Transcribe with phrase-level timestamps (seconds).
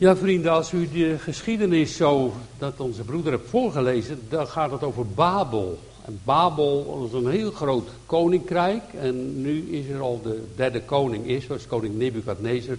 [0.00, 4.82] Ja, vrienden, als u de geschiedenis zo, dat onze broeder hebt voorgelezen, dan gaat het
[4.82, 5.78] over Babel.
[6.04, 8.82] En Babel was een heel groot koninkrijk.
[9.00, 12.76] En nu is er al de derde koning is, is koning Nebukadnezar.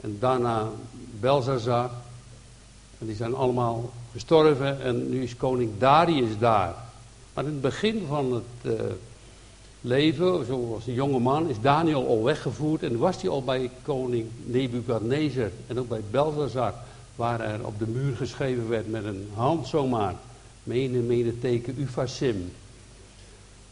[0.00, 0.68] En daarna
[1.20, 1.90] Belzazar.
[2.98, 4.82] En die zijn allemaal gestorven.
[4.82, 6.74] En nu is koning Darius daar.
[7.34, 8.80] Maar in het begin van het uh,
[9.86, 12.82] leven, zoals een jonge man, is Daniel al weggevoerd.
[12.82, 16.74] En was hij al bij koning Nebukadnezar en ook bij Belzazar.
[17.16, 20.14] Waar er op de muur geschreven werd met een hand zomaar.
[20.62, 22.52] Mene, mene teken Ufasim.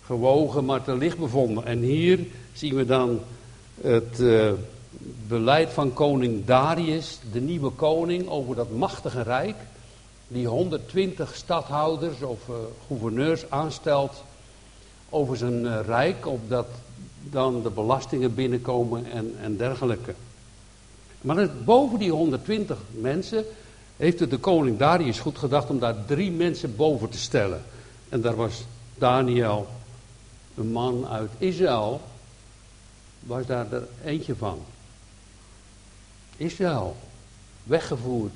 [0.04, 1.64] Gewogen, maar te licht bevonden.
[1.64, 2.18] En hier
[2.52, 3.20] zien we dan
[3.80, 4.52] het uh,
[5.28, 9.56] beleid van koning Darius, de nieuwe koning, over dat machtige rijk.
[10.28, 12.54] Die 120 stadhouders of uh,
[12.86, 14.22] gouverneurs aanstelt
[15.08, 16.66] over zijn uh, rijk, opdat
[17.30, 20.14] dan de belastingen binnenkomen en, en dergelijke.
[21.20, 23.44] Maar boven die 120 mensen
[23.96, 27.62] heeft het de koning Darius goed gedacht om daar drie mensen boven te stellen.
[28.08, 28.64] En daar was
[28.98, 29.66] Daniel,
[30.54, 32.00] een man uit Israël,
[33.20, 34.58] was daar er eentje van.
[36.36, 36.96] Israël,
[37.62, 38.34] weggevoerd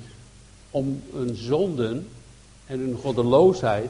[0.71, 2.07] om hun zonden
[2.65, 3.89] en hun goddeloosheid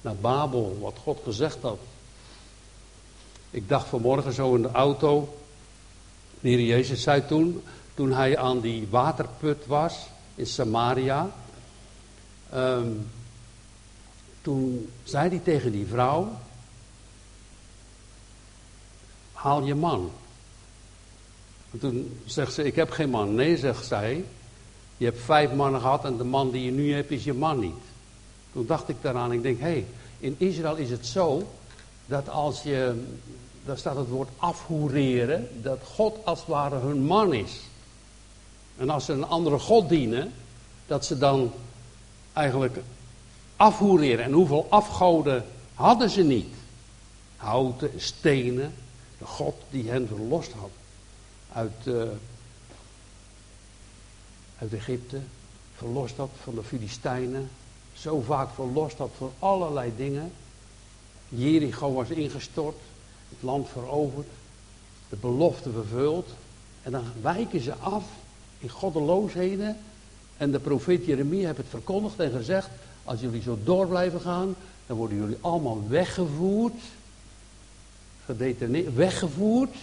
[0.00, 1.78] naar Babel, wat God gezegd had.
[3.52, 5.38] Ik dacht vanmorgen zo in de auto,
[6.40, 7.62] de Jezus zei toen,
[7.94, 11.30] toen hij aan die waterput was in Samaria,
[12.54, 13.10] um,
[14.42, 16.38] toen zei hij tegen die vrouw,
[19.32, 20.10] haal je man.
[21.70, 23.34] En toen zegt ze, ik heb geen man.
[23.34, 24.24] Nee, zegt zij,
[24.96, 27.58] je hebt vijf mannen gehad en de man die je nu hebt is je man
[27.58, 27.82] niet.
[28.52, 29.86] Toen dacht ik daaraan, ik denk, hé, hey,
[30.18, 31.48] in Israël is het zo
[32.12, 33.04] dat als je,
[33.64, 37.60] daar staat het woord afhoereren, dat God als het ware hun man is.
[38.76, 40.32] En als ze een andere God dienen,
[40.86, 41.52] dat ze dan
[42.32, 42.78] eigenlijk
[43.56, 44.24] afhoereren.
[44.24, 46.54] En hoeveel afgoden hadden ze niet?
[47.36, 48.74] Houten, stenen,
[49.18, 50.70] de God die hen verlost had
[51.52, 52.02] uit, uh,
[54.58, 55.20] uit Egypte,
[55.76, 57.50] verlost had van de Filistijnen,
[57.92, 60.32] zo vaak verlost had voor allerlei dingen.
[61.34, 62.76] Jericho was ingestort,
[63.28, 64.26] het land veroverd,
[65.08, 66.28] de belofte vervuld.
[66.82, 68.04] En dan wijken ze af
[68.58, 69.76] in goddeloosheden.
[70.36, 72.68] En de profeet Jeremia heeft het verkondigd en gezegd:
[73.04, 74.54] Als jullie zo door blijven gaan,
[74.86, 76.80] dan worden jullie allemaal weggevoerd.
[78.24, 79.74] Gedetineerd, weggevoerd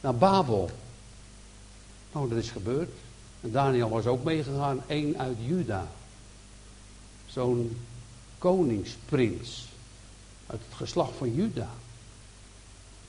[0.00, 0.70] naar Babel.
[2.12, 2.90] Nou, dat is gebeurd.
[3.40, 5.88] En Daniel was ook meegegaan, één uit Juda.
[7.26, 7.76] Zo'n
[8.38, 9.68] koningsprins.
[10.46, 11.68] Uit het geslacht van Juda.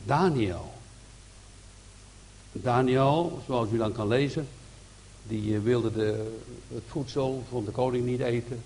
[0.04, 0.74] Daniel.
[2.52, 4.48] Daniel, zoals u dan kan lezen,
[5.28, 6.38] die eh, wilde de,
[6.74, 8.64] het voedsel van de koning niet eten.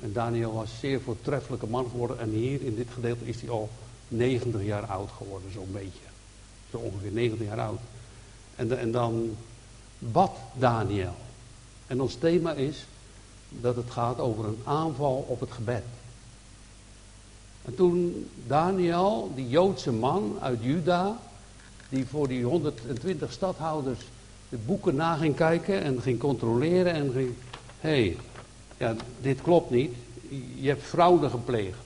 [0.00, 2.18] En Daniel was zeer voortreffelijke man geworden.
[2.18, 3.70] En hier in dit gedeelte is hij al
[4.08, 6.06] 90 jaar oud geworden, zo'n beetje.
[6.70, 7.80] Zo ongeveer 90 jaar oud.
[8.56, 9.36] En, en dan
[9.98, 11.14] bad Daniel.
[11.86, 12.86] En ons thema is
[13.48, 15.84] dat het gaat over een aanval op het gebed.
[17.64, 21.18] En toen Daniel, die Joodse man uit Juda,
[21.88, 24.00] die voor die 120 stadhouders
[24.48, 27.34] de boeken na ging kijken en ging controleren en ging,
[27.80, 28.16] hé, hey,
[28.76, 29.94] ja, dit klopt niet,
[30.54, 31.78] je hebt fraude gepleegd.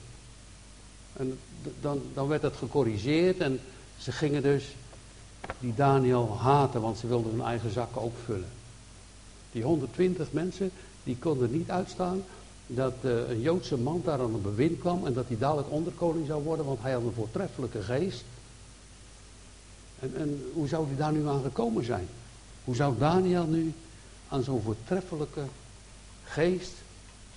[1.13, 1.39] En
[1.81, 3.59] dan, dan werd het gecorrigeerd en
[3.97, 4.75] ze gingen dus
[5.59, 8.49] die Daniel haten, want ze wilden hun eigen zakken ook vullen.
[9.51, 10.71] Die 120 mensen,
[11.03, 12.23] die konden niet uitstaan
[12.67, 16.27] dat uh, een Joodse man daar aan een bewind kwam en dat hij dadelijk onderkoning
[16.27, 18.23] zou worden, want hij had een voortreffelijke geest.
[19.99, 22.07] En, en hoe zou hij daar nu aan gekomen zijn?
[22.63, 23.73] Hoe zou Daniel nu
[24.29, 25.43] aan zo'n voortreffelijke
[26.23, 26.73] geest,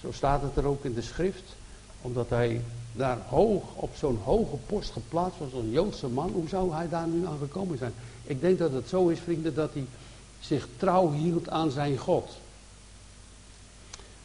[0.01, 1.57] zo staat het er ook in de schrift,
[2.03, 6.49] omdat hij daar hoog op zo'n hoge post geplaatst was als een Joodse man, hoe
[6.49, 7.93] zou hij daar nu aan gekomen zijn?
[8.25, 9.85] Ik denk dat het zo is, vrienden, dat hij
[10.41, 12.31] zich trouw hield aan zijn God.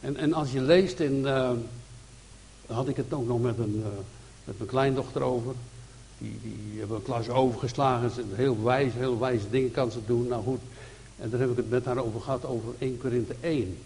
[0.00, 1.50] En, en als je leest in, uh,
[2.66, 3.86] had ik het ook nog met, een, uh,
[4.44, 5.54] met mijn kleindochter over.
[6.18, 8.10] Die, die hebben een klas overgeslagen.
[8.10, 10.26] Ze heel wijs, heel wijze dingen kan ze doen.
[10.28, 10.60] Nou goed,
[11.18, 13.78] en daar heb ik het met haar over gehad, over 1 Korinthe 1.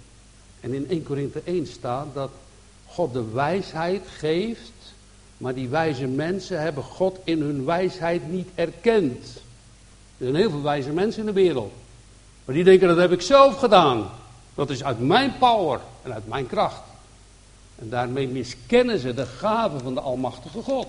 [0.61, 2.31] En in 1 Korinthe 1 staat dat
[2.87, 4.95] God de wijsheid geeft,
[5.37, 9.27] maar die wijze mensen hebben God in hun wijsheid niet erkend.
[10.19, 11.73] Er zijn heel veel wijze mensen in de wereld.
[12.45, 14.11] Maar die denken dat heb ik zelf gedaan.
[14.61, 16.83] Dat is uit mijn power en uit mijn kracht.
[17.79, 20.87] En daarmee miskennen ze de gave van de Almachtige God.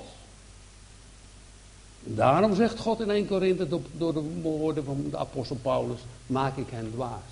[2.00, 6.65] Daarom zegt God in 1 Korinthe door de woorden van de apostel Paulus, maak ik
[6.69, 7.31] hen dwaas.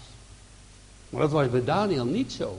[1.10, 2.58] Maar dat was bij Daniel niet zo.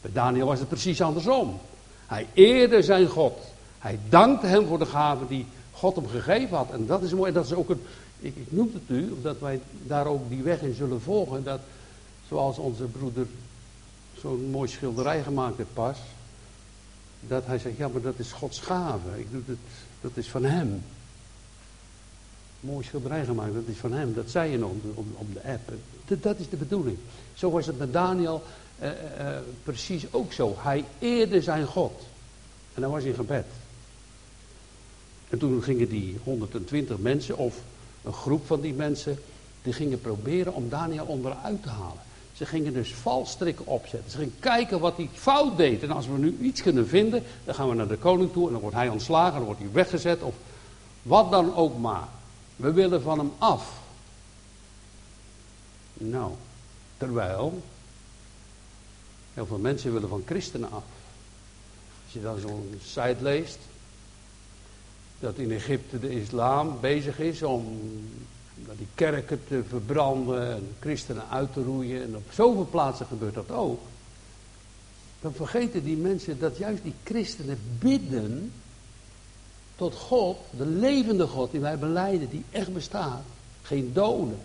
[0.00, 1.60] Bij Daniel was het precies andersom.
[2.06, 3.38] Hij eerde zijn God.
[3.78, 6.70] Hij dankte hem voor de gaven die God hem gegeven had.
[6.70, 7.32] En dat is mooi.
[7.32, 7.82] Dat is ook een,
[8.18, 11.44] ik, ik noem het nu, omdat wij daar ook die weg in zullen volgen.
[11.44, 11.60] Dat,
[12.28, 13.26] zoals onze broeder
[14.20, 15.98] zo'n mooi schilderij gemaakt heeft pas.
[17.20, 19.18] Dat hij zegt, ja maar dat is Gods gave.
[19.18, 19.58] Ik doe het,
[20.00, 20.82] dat is van hem.
[22.60, 24.14] Mooi schilderij gemaakt, dat is van hem.
[24.14, 25.72] Dat zei je nog op, de app.
[26.06, 26.98] Dat, dat, is de bedoeling.
[27.34, 28.42] Zo was het met Daniel
[28.78, 30.56] eh, eh, eh, precies ook zo.
[30.58, 32.02] Hij eerde zijn God.
[32.74, 33.46] En hij was in gebed.
[35.28, 37.56] En toen gingen die 120 mensen, of
[38.04, 39.18] een groep van die mensen,
[39.62, 42.06] die gingen proberen om Daniel onderuit te halen.
[42.38, 44.10] Ze gingen dus valstrikken opzetten.
[44.10, 45.82] Ze gingen kijken wat hij fout deed.
[45.82, 48.52] En als we nu iets kunnen vinden, dan gaan we naar de koning toe en
[48.52, 50.34] dan wordt hij ontslagen, dan wordt hij weggezet of
[51.02, 52.08] wat dan ook maar.
[52.56, 53.80] We willen van hem af.
[55.94, 56.32] Nou,
[56.96, 57.62] terwijl
[59.34, 60.84] heel veel mensen willen van christenen af.
[62.04, 63.58] Als je dan zo'n site leest,
[65.20, 67.78] dat in Egypte de islam bezig is om
[68.76, 72.02] die kerken te verbranden en christenen uit te roeien.
[72.02, 73.80] En op zoveel plaatsen gebeurt dat ook.
[75.20, 78.52] Dan vergeten die mensen dat juist die christenen bidden
[79.76, 83.22] tot God, de levende God die wij beleiden, die echt bestaat.
[83.62, 84.38] Geen doden.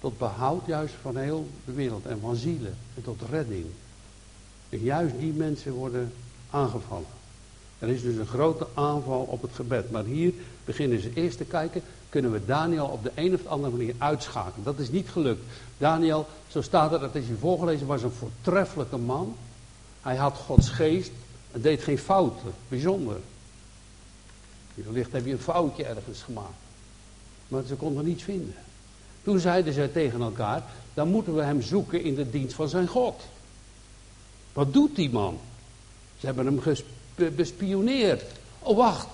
[0.00, 2.76] Tot behoud juist van heel de wereld en van zielen.
[2.94, 3.66] En tot redding.
[4.68, 6.12] En juist die mensen worden
[6.50, 7.06] aangevallen.
[7.78, 9.90] Er is dus een grote aanval op het gebed.
[9.90, 10.32] Maar hier
[10.64, 14.64] beginnen ze eerst te kijken, kunnen we Daniel op de een of andere manier uitschakelen.
[14.64, 15.44] Dat is niet gelukt.
[15.78, 19.36] Daniel, zo staat er, dat is hier voorgelezen, was een voortreffelijke man.
[20.02, 21.10] Hij had Gods geest
[21.52, 22.52] en deed geen fouten.
[22.68, 23.16] Bijzonder.
[24.74, 26.62] Wellicht heb je een foutje ergens gemaakt.
[27.48, 28.54] Maar ze konden niets vinden.
[29.22, 30.62] Toen zeiden ze tegen elkaar,
[30.94, 33.22] dan moeten we hem zoeken in de dienst van zijn God.
[34.52, 35.38] Wat doet die man?
[36.18, 36.76] Ze hebben hem
[37.36, 38.22] bespioneerd.
[38.58, 39.06] Oh wacht,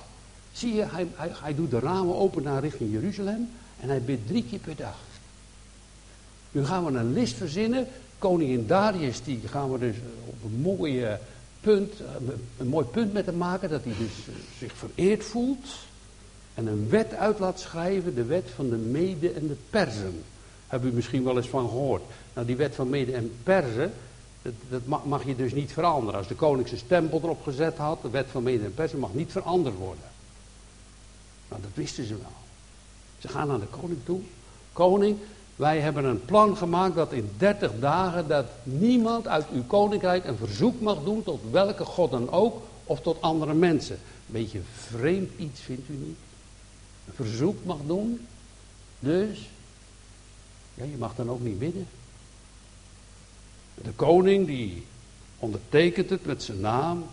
[0.52, 3.50] zie je, hij, hij, hij doet de ramen open naar richting Jeruzalem
[3.80, 4.98] en hij bidt drie keer per dag.
[6.50, 7.86] Nu gaan we een list verzinnen.
[8.18, 11.18] Koningin Darius, die gaan we dus op een mooie
[11.60, 11.92] punt,
[12.56, 15.66] een mooi punt met hem maken, dat hij dus eh, zich vereerd voelt.
[16.54, 20.22] En een wet uit laat schrijven, de wet van de Mede en de Perzen.
[20.66, 22.02] Heb u misschien wel eens van gehoord.
[22.34, 23.92] Nou, die wet van Mede en Perzen,
[24.42, 26.18] dat, dat mag, je dus niet veranderen.
[26.18, 29.14] Als de koning zijn stempel erop gezet had, de wet van Mede en Perzen mag
[29.14, 30.04] niet veranderd worden.
[31.50, 32.32] Nou, dat wisten ze wel.
[33.18, 34.20] Ze gaan naar de koning toe.
[34.72, 35.18] Koning,
[35.56, 40.36] wij hebben een plan gemaakt dat in 30 dagen dat niemand uit uw koninkrijk een
[40.36, 43.94] verzoek mag doen tot welke god dan ook of tot andere mensen.
[43.94, 46.18] Een beetje vreemd iets, vindt u niet?
[47.06, 48.26] Een verzoek mag doen.
[48.98, 49.48] Dus,
[50.74, 51.86] ja, je mag dan ook niet bidden.
[53.74, 54.86] De koning die
[55.38, 57.04] ondertekent het met zijn naam.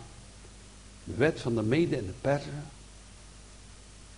[1.04, 2.64] De wet van de mede en de persen.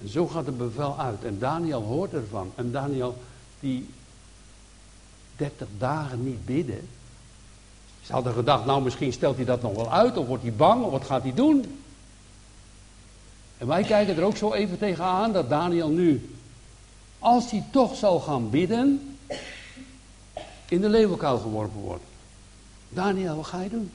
[0.01, 1.23] En zo gaat het bevel uit.
[1.23, 2.51] En Daniel hoort ervan.
[2.55, 3.17] En Daniel
[3.59, 3.89] die
[5.35, 6.87] 30 dagen niet bidden.
[8.01, 10.83] Ze hadden gedacht, nou misschien stelt hij dat nog wel uit, of wordt hij bang,
[10.83, 11.79] of wat gaat hij doen?
[13.57, 16.35] En wij kijken er ook zo even tegenaan dat Daniel nu,
[17.19, 19.17] als hij toch zal gaan bidden,
[20.69, 22.03] in de leeuwenkuil geworpen wordt.
[22.89, 23.91] Daniel, wat ga je doen?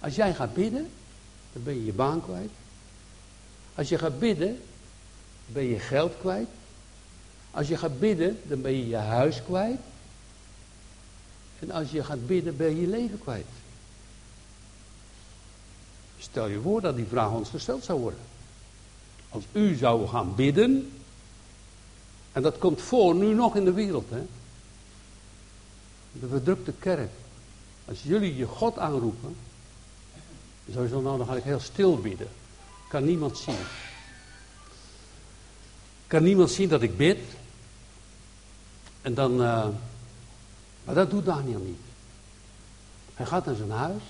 [0.00, 0.90] Als jij gaat bidden,
[1.52, 2.50] dan ben je je baan kwijt.
[3.74, 4.60] Als je gaat bidden,
[5.52, 6.48] ben je geld kwijt.
[7.50, 9.80] Als je gaat bidden, dan ben je je huis kwijt.
[11.58, 13.46] En als je gaat bidden, ben je je leven kwijt.
[16.18, 18.20] Stel je voor dat die vraag ons gesteld zou worden.
[19.28, 20.92] Als u zou gaan bidden,
[22.32, 24.22] en dat komt voor nu nog in de wereld, hè.
[26.12, 27.10] De verdrukte kerk.
[27.84, 29.36] Als jullie je God aanroepen,
[30.72, 32.28] zou nou, dan ga ik heel stil bidden.
[32.88, 33.56] Kan niemand zien.
[36.08, 37.18] Kan niemand zien dat ik bid.
[39.02, 39.66] En dan, uh,
[40.84, 41.80] maar dat doet Daniel niet.
[43.14, 44.02] Hij gaat naar zijn huis.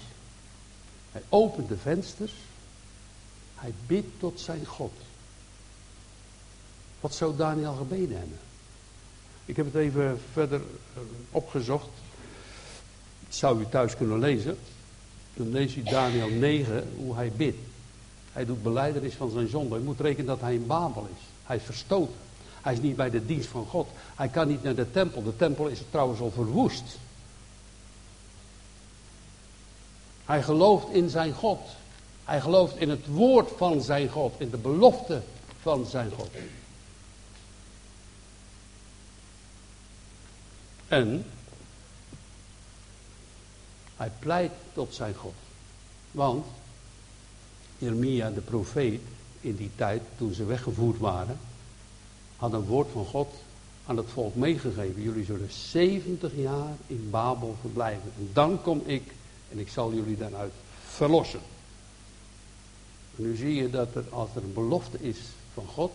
[1.13, 2.33] Hij opent de vensters.
[3.55, 4.93] Hij bidt tot zijn God.
[7.01, 8.39] Wat zou Daniel gebeden hebben?
[9.45, 10.61] Ik heb het even verder
[10.95, 11.01] eh,
[11.31, 11.89] opgezocht.
[13.29, 14.59] Zou u thuis kunnen lezen.
[15.35, 17.59] Dan lees u Daniel 9, hoe hij bidt.
[18.33, 19.77] Hij doet beleidenis van zijn zonde.
[19.77, 21.23] Je moet rekenen dat hij in Babel is.
[21.49, 22.15] Hij is verstoten.
[22.63, 23.89] Hij is niet bij de dienst van God.
[24.15, 25.23] Hij kan niet naar de tempel.
[25.23, 26.99] De tempel is trouwens al verwoest.
[30.25, 31.61] Hij gelooft in zijn God.
[32.25, 34.35] Hij gelooft in het woord van zijn God.
[34.41, 35.23] In de belofte
[35.61, 36.29] van zijn God.
[40.89, 41.25] En
[43.97, 45.35] Hij pleit tot zijn God.
[46.11, 46.47] Want
[47.79, 49.01] Jeremia, de profeet,
[49.41, 51.39] in die tijd, toen ze weggevoerd waren,
[52.37, 53.35] had een woord van God
[53.87, 55.03] aan het volk meegegeven.
[55.03, 58.13] Jullie zullen 70 jaar in Babel verblijven.
[58.19, 59.03] En dan kom ik
[59.51, 60.53] en ik zal jullie daaruit
[60.87, 61.41] verlossen.
[63.17, 65.19] En nu zie je dat er, als er een belofte is
[65.55, 65.93] van God,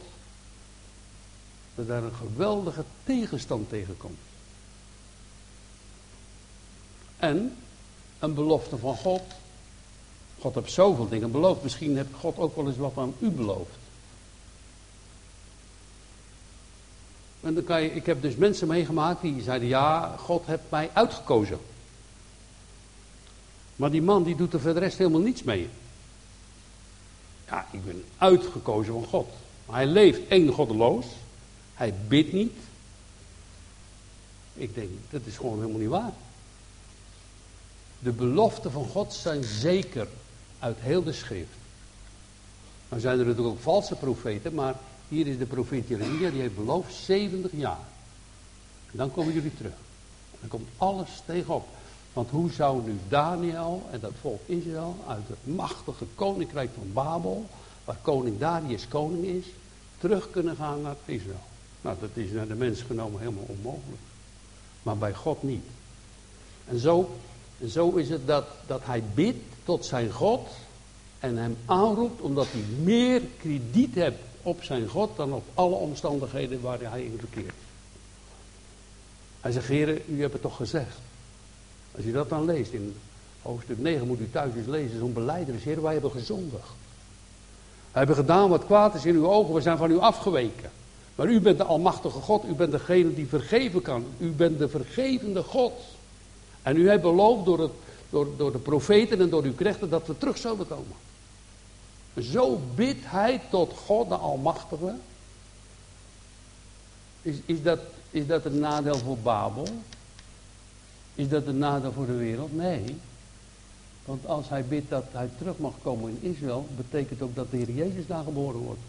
[1.76, 4.20] dat daar een geweldige tegenstand tegenkomt.
[7.18, 7.56] En
[8.20, 9.22] een belofte van God.
[10.44, 11.64] God heeft zoveel dingen beloofd.
[11.64, 13.76] Misschien heeft God ook wel eens wat aan u beloofd.
[17.42, 20.90] En dan kan je, ik heb dus mensen meegemaakt die zeiden, ja, God heeft mij
[20.94, 21.60] uitgekozen.
[23.76, 25.70] Maar die man die doet er verder rest helemaal niets mee.
[27.48, 29.30] Ja, ik ben uitgekozen van God.
[29.66, 31.06] Maar hij leeft één goddeloos.
[31.74, 32.58] Hij bidt niet.
[34.54, 36.14] Ik denk, dat is gewoon helemaal niet waar.
[38.00, 40.08] De beloften van God zijn zeker
[40.64, 41.58] uit heel de schrift.
[42.90, 44.76] Dan zijn er natuurlijk ook valse profeten, maar
[45.08, 47.86] hier is de profeet Jeremia, die heeft beloofd 70 jaar.
[48.92, 49.74] En dan komen jullie terug.
[50.40, 51.68] Dan komt alles tegenop.
[52.14, 57.46] Want hoe zou nu Daniel en dat volk Israël uit het machtige koninkrijk van Babel,
[57.86, 59.46] waar koning Darius koning is,
[59.98, 61.44] terug kunnen gaan naar Israël?
[61.82, 64.02] Nou, dat is naar de mens genomen helemaal onmogelijk.
[64.84, 65.66] Maar bij God niet.
[66.68, 67.18] En zo,
[67.64, 70.48] en zo is het dat, dat hij bidt tot zijn God
[71.20, 76.62] en hem aanroept omdat hij meer krediet hebt op zijn God dan op alle omstandigheden
[76.62, 77.54] waar hij in verkeert.
[79.42, 80.98] Hij zegt, heren, u hebt het toch gezegd.
[81.96, 82.96] Als je dat dan leest in
[83.42, 85.64] hoofdstuk 9 moet u thuis eens lezen, zo'n beleidenis.
[85.64, 86.72] Heer, wij hebben gezondigd.
[87.92, 90.72] We hebben gedaan wat kwaad is in uw ogen, we zijn van u afgeweken.
[91.16, 94.06] Maar u bent de almachtige God, u bent degene die vergeven kan.
[94.18, 95.74] U bent de vergevende God.
[96.64, 97.72] En u hebt beloofd door, het,
[98.10, 100.96] door, door de profeten en door uw krechten dat we terug zouden komen.
[102.32, 104.96] Zo bidt hij tot God de Almachtige.
[107.22, 107.80] Is, is, dat,
[108.10, 109.68] is dat een nadeel voor Babel?
[111.16, 112.56] Is dat een nadeel voor de wereld?
[112.56, 112.98] Nee.
[114.06, 117.58] Want als hij bidt dat hij terug mag komen in Israël, betekent ook dat de
[117.58, 118.82] Heer Jezus daar geboren wordt.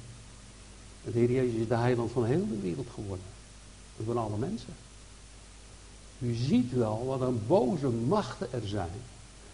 [1.04, 3.26] De Heer Jezus is de heiland van heel de wereld geworden.
[3.98, 4.74] En van alle mensen.
[6.18, 8.90] U ziet wel wat een boze machten er zijn.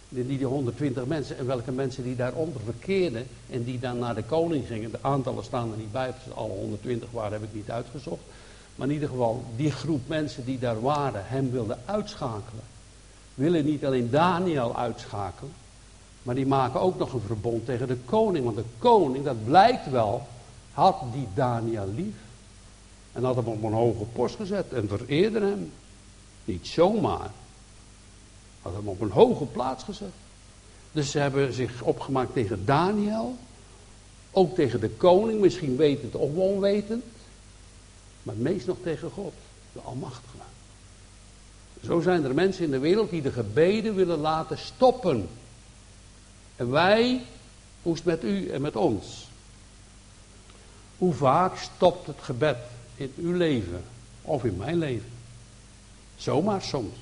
[0.09, 4.23] Die, die 120 mensen en welke mensen die daaronder verkeerden en die dan naar de
[4.23, 4.91] koning gingen.
[4.91, 8.23] De aantallen staan er niet bij, of ze alle 120 waren heb ik niet uitgezocht.
[8.75, 12.65] Maar in ieder geval, die groep mensen die daar waren, hem wilden uitschakelen.
[13.35, 15.53] Willen niet alleen Daniel uitschakelen,
[16.23, 18.45] maar die maken ook nog een verbond tegen de koning.
[18.45, 20.27] Want de koning, dat blijkt wel,
[20.73, 22.15] had die Daniel lief.
[23.13, 25.73] En had hem op een hoge post gezet en vereerde hem.
[26.51, 27.31] Niet zomaar.
[28.63, 30.13] Had hem op een hoge plaats gezet.
[30.93, 33.37] Dus ze hebben zich opgemaakt tegen Daniel.
[34.31, 37.05] Ook tegen de koning, misschien wetend of onwetend.
[38.23, 39.33] Maar het meest nog tegen God,
[39.73, 40.37] de Almachtige.
[41.85, 45.29] Zo zijn er mensen in de wereld die de gebeden willen laten stoppen.
[46.57, 47.23] En wij,
[47.83, 49.29] hoe is het met u en met ons?
[50.99, 52.59] Hoe vaak stopt het gebed
[52.95, 53.85] in uw leven
[54.23, 55.19] of in mijn leven?
[56.21, 56.95] Zomaar soms.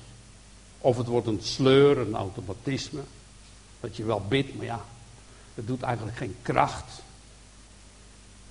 [0.77, 3.01] Of het wordt een sleur, een automatisme.
[3.79, 4.85] Dat je wel bidt, maar ja,
[5.53, 7.01] het doet eigenlijk geen kracht.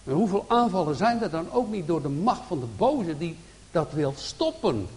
[0.04, 3.36] En hoeveel aanvallen zijn er dan ook niet door de macht van de boze die
[3.70, 4.88] dat wil stoppen?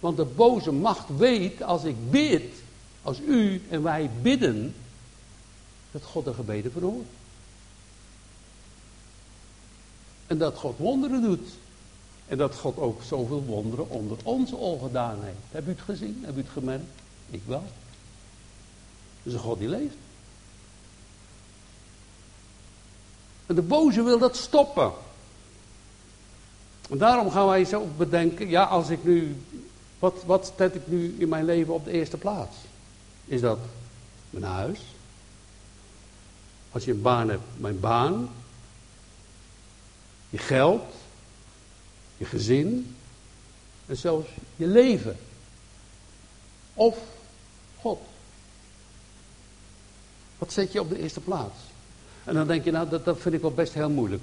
[0.00, 2.52] Want de boze macht weet, als ik bid,
[3.02, 4.74] als u en wij bidden,
[5.90, 7.06] dat God de gebeden verhoort.
[10.26, 11.48] En dat God wonderen doet.
[12.28, 15.36] En dat God ook zoveel wonderen onder onze ogen gedaan heeft.
[15.50, 16.22] Heb u het gezien?
[16.24, 16.84] Heb u het gemerkt?
[17.30, 17.64] Ik wel.
[19.22, 19.96] Dus een God die leeft.
[23.46, 24.92] En de boze wil dat stoppen.
[26.90, 29.36] En daarom gaan wij zo bedenken, ja als ik nu,
[29.98, 32.56] wat, wat zet ik nu in mijn leven op de eerste plaats?
[33.24, 33.58] Is dat
[34.30, 34.80] mijn huis?
[36.72, 38.28] Als je een baan hebt, mijn baan.
[40.30, 40.94] Je geld
[42.22, 42.96] je gezin
[43.86, 45.16] en zelfs je leven.
[46.74, 46.98] Of
[47.80, 48.00] God.
[50.38, 51.58] Wat zet je op de eerste plaats?
[52.24, 54.22] En dan denk je, nou, dat, dat vind ik wel best heel moeilijk.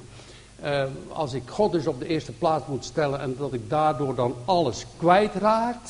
[0.64, 4.16] Uh, als ik God dus op de eerste plaats moet stellen en dat ik daardoor
[4.16, 5.88] dan alles kwijtraak.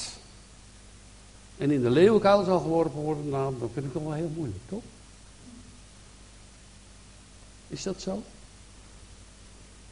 [1.57, 4.61] En in de leeuwenkuil zal geworpen worden, nou, dan vind ik dat wel heel moeilijk,
[4.69, 4.83] toch?
[7.67, 8.23] Is dat zo?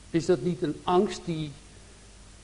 [0.09, 1.51] Is dat niet een angst die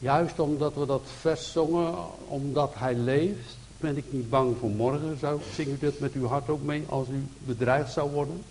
[0.04, 1.96] Juist omdat we dat vers zongen,
[2.28, 5.20] omdat hij leeft, ben ik niet bang voor morgen.
[5.20, 8.44] Zou, zing u dat met uw hart ook mee als u bedreigd zou worden?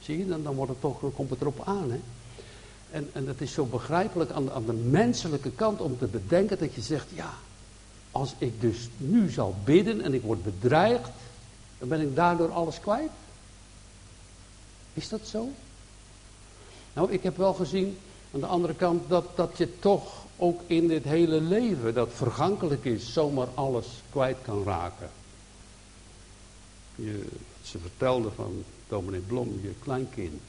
[0.00, 1.90] Zie je, dan, dan wordt het toch, komt het erop aan.
[1.90, 2.00] Hè?
[2.90, 6.58] En, en het is zo begrijpelijk aan de, aan de menselijke kant om te bedenken
[6.58, 7.34] dat je zegt, ja,
[8.10, 11.10] als ik dus nu zal bidden en ik word bedreigd,
[11.78, 13.10] dan ben ik daardoor alles kwijt.
[14.94, 15.48] Is dat zo?
[16.92, 17.98] Nou, ik heb wel gezien
[18.34, 22.84] aan de andere kant dat, dat je toch ook in dit hele leven dat vergankelijk
[22.84, 25.10] is, zomaar alles kwijt kan raken.
[26.94, 27.26] Je,
[27.62, 30.42] ze vertelde van dominee Blom, je kleinkind,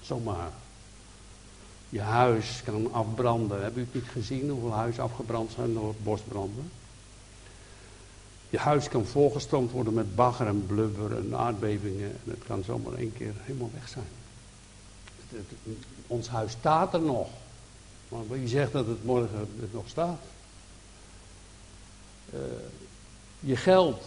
[0.00, 0.50] zomaar.
[1.88, 3.62] Je huis kan afbranden.
[3.62, 6.70] Heb u het niet gezien hoeveel huizen afgebrand zijn door bosbranden?
[8.50, 12.10] Je huis kan volgestroomd worden met bagger en blubber en aardbevingen.
[12.10, 14.19] En het kan zomaar één keer helemaal weg zijn.
[16.06, 17.28] Ons huis staat er nog.
[18.08, 20.20] Maar wie zegt dat het morgen nog staat?
[22.34, 22.40] Uh,
[23.40, 24.02] je geld.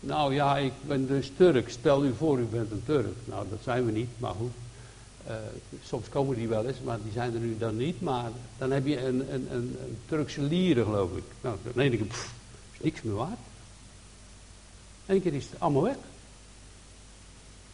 [0.00, 1.70] Nou ja, ik ben dus Turk.
[1.70, 3.16] Stel u voor, u bent een Turk.
[3.24, 4.52] Nou, dat zijn we niet, maar goed.
[5.28, 5.34] Uh,
[5.84, 8.00] soms komen die wel eens, maar die zijn er nu dan niet.
[8.00, 11.24] Maar dan heb je een, een, een, een Turkse lieren, geloof ik.
[11.40, 12.34] Nou, dan denk ik, pff,
[12.72, 13.38] is niks meer waard.
[15.06, 15.96] Eén keer is het allemaal weg.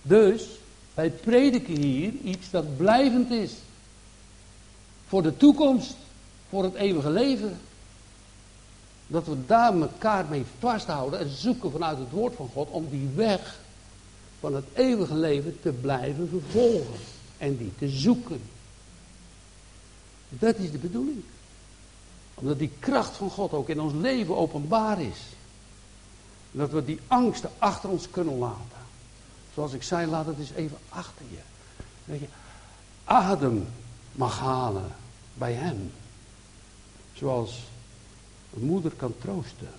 [0.03, 0.49] Dus,
[0.95, 3.53] wij prediken hier iets dat blijvend is.
[5.07, 5.95] Voor de toekomst,
[6.49, 7.59] voor het eeuwige leven.
[9.07, 13.09] Dat we daar elkaar mee vasthouden en zoeken vanuit het woord van God om die
[13.15, 13.59] weg
[14.41, 16.99] van het eeuwige leven te blijven vervolgen.
[17.39, 18.41] En die te zoeken.
[20.29, 21.23] Dat is de bedoeling.
[22.35, 25.19] Omdat die kracht van God ook in ons leven openbaar is.
[26.51, 28.84] Dat we die angsten achter ons kunnen laten.
[29.55, 31.39] Zoals ik zei, laat het eens even achter je.
[32.05, 32.27] Dat je
[33.05, 33.67] adem
[34.13, 34.93] mag halen
[35.35, 35.93] bij hem.
[37.13, 37.63] Zoals
[38.55, 39.71] een moeder kan troosten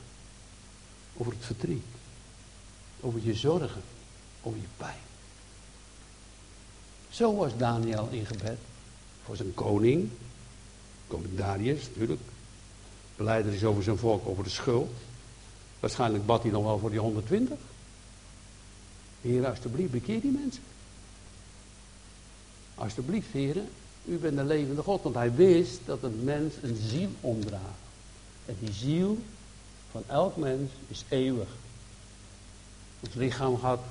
[1.17, 1.86] over het verdriet,
[3.00, 3.82] over je zorgen,
[4.41, 5.03] over je pijn.
[7.09, 8.57] Zo was Daniel in gebed
[9.24, 10.09] voor zijn koning,
[11.07, 12.22] koning Darius natuurlijk.
[13.16, 14.92] Beleider is over zijn volk over de schuld.
[15.79, 17.57] Waarschijnlijk bad hij nog wel voor die 120.
[19.25, 20.64] Heer, alsjeblieft, bekeer die mensen.
[22.75, 23.70] Alsjeblieft, heren,
[24.05, 25.03] u bent de levende God.
[25.03, 27.83] Want hij wist dat een mens een ziel omdraagt.
[28.46, 29.18] En die ziel
[29.92, 31.48] van elk mens is eeuwig.
[33.00, 33.83] Ons lichaam gaat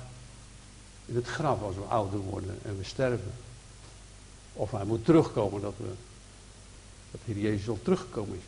[1.05, 3.31] in het graf als we ouder worden en we sterven.
[4.53, 5.93] Of hij moet terugkomen dat we
[7.11, 8.43] dat Heer Jezus al teruggekomen is.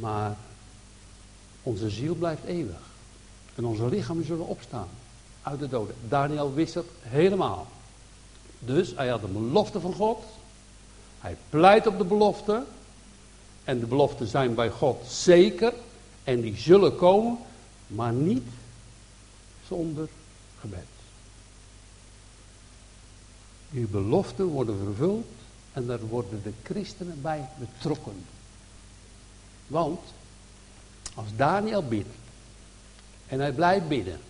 [0.00, 0.36] Maar
[1.62, 2.80] onze ziel blijft eeuwig.
[3.54, 4.88] En onze lichamen zullen opstaan
[5.46, 5.94] uit de doden.
[6.08, 7.66] Daniel wist het helemaal.
[8.58, 10.24] Dus hij had de belofte van God.
[11.20, 12.64] Hij pleit op de belofte.
[13.64, 15.72] En de beloften zijn bij God zeker.
[16.24, 17.38] En die zullen komen,
[17.86, 18.46] maar niet
[19.68, 20.08] zonder
[20.60, 20.86] gebed.
[23.70, 25.26] Die beloften worden vervuld
[25.72, 28.24] en daar worden de christenen bij betrokken.
[29.66, 30.00] Want
[31.14, 32.14] als Daniel bidt
[33.26, 34.20] en hij blijft bidden,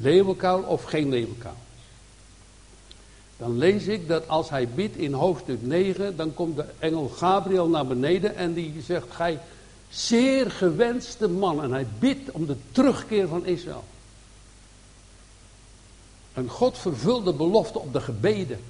[0.00, 1.56] leeuwenkuil of geen leeuwenkuil,
[3.36, 7.68] dan lees ik dat als hij bidt in hoofdstuk 9, dan komt de engel Gabriel
[7.68, 9.38] naar beneden en die zegt, gij
[9.90, 11.62] zeer gewenste man.
[11.62, 13.84] En hij bidt om de terugkeer van Israël.
[16.34, 18.60] Een God vervulde belofte op de gebeden.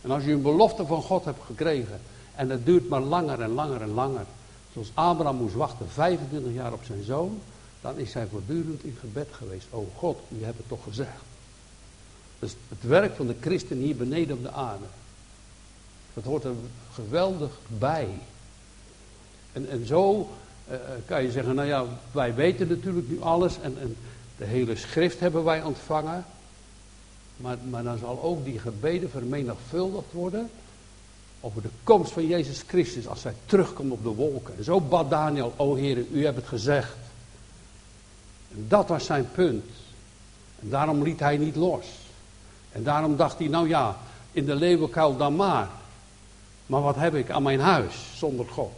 [0.00, 2.00] En als je een belofte van God hebt gekregen
[2.34, 4.24] en het duurt maar langer en langer en langer,
[4.72, 7.40] zoals Abraham moest wachten 25 jaar op zijn zoon,
[7.80, 9.66] dan is hij voortdurend in gebed geweest.
[9.70, 11.22] O God, u hebt het toch gezegd.
[12.38, 14.84] Dus het werk van de christen hier beneden op de aarde.
[16.14, 16.54] Dat hoort er
[16.92, 18.08] geweldig bij.
[19.52, 20.28] En, en zo
[20.70, 23.96] uh, kan je zeggen, nou ja, wij weten natuurlijk nu alles en, en
[24.36, 26.24] de hele schrift hebben wij ontvangen.
[27.36, 30.50] Maar, maar dan zal ook die gebeden vermenigvuldigd worden
[31.40, 34.56] over de komst van Jezus Christus als hij terugkomt op de wolken.
[34.56, 36.96] En zo bad Daniel, o Heer, u hebt het gezegd.
[38.50, 39.64] En dat was zijn punt.
[40.60, 41.86] En daarom liet hij niet los.
[42.72, 43.96] En daarom dacht hij, nou ja,
[44.32, 45.68] in de leeuwenkuil dan maar.
[46.66, 48.72] Maar wat heb ik aan mijn huis zonder God?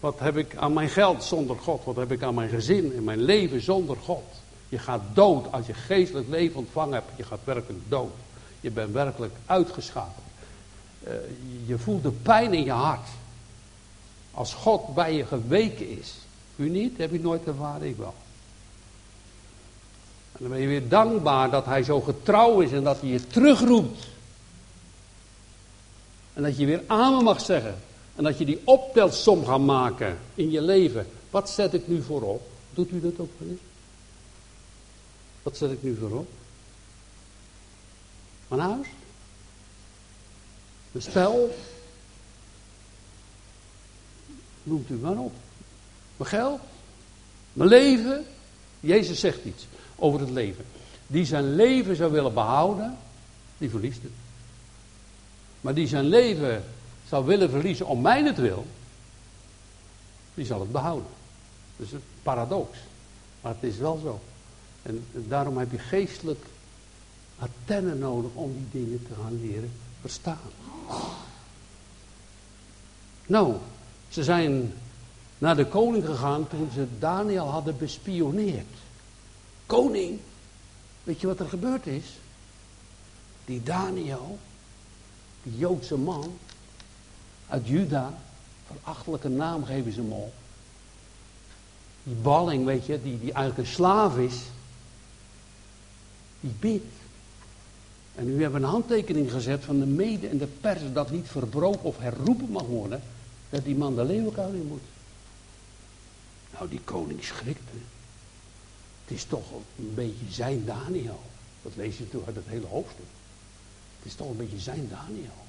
[0.00, 1.84] Wat heb ik aan mijn geld zonder God?
[1.84, 4.24] Wat heb ik aan mijn gezin en mijn leven zonder God?
[4.68, 7.10] Je gaat dood als je geestelijk leven ontvangen hebt.
[7.16, 8.12] Je gaat werkelijk dood.
[8.60, 10.26] Je bent werkelijk uitgeschakeld.
[11.06, 11.12] Uh,
[11.66, 13.08] je voelt de pijn in je hart.
[14.30, 16.14] Als God bij je geweken is.
[16.56, 16.98] U niet?
[16.98, 17.88] Heb je nooit ervaren?
[17.88, 18.14] Ik wel.
[20.38, 23.26] En dan ben je weer dankbaar dat hij zo getrouw is en dat hij je
[23.26, 24.06] terugroept.
[26.32, 27.78] En dat je weer amen mag zeggen.
[28.16, 31.06] En dat je die optelsom gaat maken in je leven.
[31.30, 32.50] Wat zet ik nu voorop?
[32.70, 33.60] Doet u dat ook wel eens?
[35.42, 36.28] Wat zet ik nu voorop?
[38.48, 38.86] Mijn huis?
[40.90, 41.56] Mijn spel?
[44.62, 45.32] Noemt u maar op.
[46.16, 46.60] Mijn geld?
[47.52, 48.26] Mijn leven?
[48.80, 49.66] Jezus zegt iets
[49.98, 50.64] over het leven.
[51.06, 52.96] Die zijn leven zou willen behouden,
[53.58, 54.12] die verliest het.
[55.60, 56.64] Maar die zijn leven
[57.08, 58.66] zou willen verliezen om mij het wil,
[60.34, 61.10] die zal het behouden.
[61.76, 62.78] Dus een paradox.
[63.40, 64.20] Maar het is wel zo.
[64.82, 66.44] En daarom heb je geestelijk
[67.38, 70.50] antennen nodig om die dingen te gaan leren verstaan.
[73.26, 73.54] Nou,
[74.08, 74.72] ze zijn
[75.38, 78.66] naar de koning gegaan toen ze Daniel hadden bespioneerd.
[79.68, 80.18] Koning,
[81.02, 82.04] weet je wat er gebeurd is?
[83.44, 84.38] Die Daniel,
[85.42, 86.38] die Joodse man
[87.48, 88.18] uit Juda,
[88.66, 90.32] verachtelijke naam geven ze hem al.
[92.02, 94.34] Die balling, weet je, die, die eigenlijk een slaaf is,
[96.40, 96.94] die bidt.
[98.14, 101.82] En nu hebben een handtekening gezet van de mede en de pers dat niet verbroken
[101.84, 103.02] of herroepen mag worden,
[103.50, 104.82] dat die man de leeuwenkuil moet.
[106.52, 107.76] Nou, die koning schrikte.
[109.08, 109.44] Het is toch
[109.78, 111.20] een beetje zijn Daniel.
[111.62, 113.06] Dat lees je toen uit het hele hoofdstuk.
[113.98, 115.46] Het is toch een beetje zijn Daniel.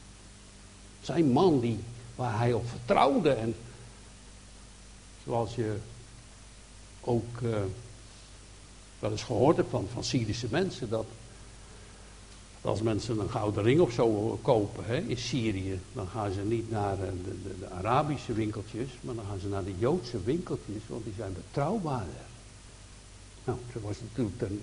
[1.02, 1.80] Zijn man die,
[2.16, 3.32] waar hij op vertrouwde.
[3.32, 3.56] En
[5.24, 5.78] zoals je
[7.02, 7.58] ook uh,
[9.00, 10.90] wel eens gehoord hebt van, Syrische mensen.
[10.90, 11.06] Dat
[12.62, 15.80] als mensen een gouden ring of zo kopen hè, in Syrië.
[15.94, 18.90] Dan gaan ze niet naar de, de, de Arabische winkeltjes.
[19.02, 20.82] Maar dan gaan ze naar de Joodse winkeltjes.
[20.88, 22.28] Want die zijn betrouwbaarder.
[23.50, 24.62] Nou, zo was natuurlijk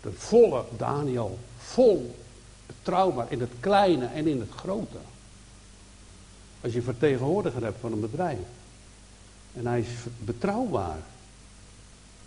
[0.00, 1.38] de volle Daniel.
[1.58, 2.14] Vol
[2.66, 4.98] betrouwbaar in het kleine en in het grote.
[6.60, 8.38] Als je vertegenwoordiger hebt van een bedrijf.
[9.54, 10.98] En hij is betrouwbaar.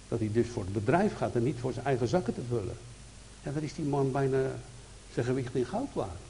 [0.08, 2.78] Dat hij dus voor het bedrijf gaat en niet voor zijn eigen zakken te vullen.
[3.44, 4.52] Ja, dan is die man bijna
[5.14, 6.22] zijn gewicht in goud waard.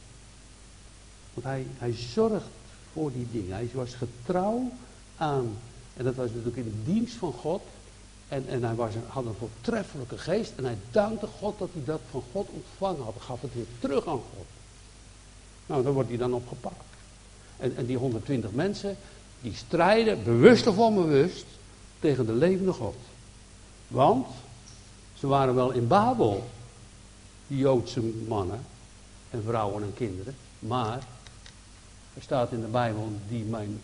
[1.33, 2.49] Want hij, hij zorgt
[2.93, 3.55] voor die dingen.
[3.55, 4.71] Hij was getrouw
[5.17, 5.57] aan.
[5.97, 7.61] En dat was natuurlijk in de dienst van God.
[8.27, 10.51] En, en hij was, had een voortreffelijke geest.
[10.55, 13.13] En hij dankte God dat hij dat van God ontvangen had.
[13.19, 14.45] Gaf het weer terug aan God.
[15.65, 16.83] Nou, dan wordt hij dan opgepakt.
[17.57, 18.97] En, en die 120 mensen,
[19.41, 21.45] die strijden, bewust of onbewust,
[21.99, 22.95] tegen de levende God.
[23.87, 24.27] Want
[25.13, 26.49] ze waren wel in Babel,
[27.47, 28.65] die Joodse mannen
[29.29, 30.35] en vrouwen en kinderen.
[30.59, 31.07] Maar
[32.13, 33.81] er staat in de Bijbel, die mijn